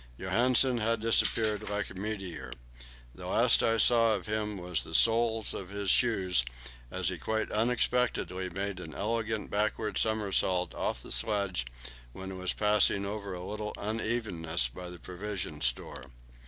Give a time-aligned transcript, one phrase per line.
[0.17, 2.51] Johansen had disappeared like a meteor.
[3.13, 6.43] The last I saw of him was the soles of his boots,
[6.89, 11.67] as he quite unexpectedly made an elegant backward somersault off the sledge
[12.13, 16.05] when it was passing over a little unevenness by the provision store.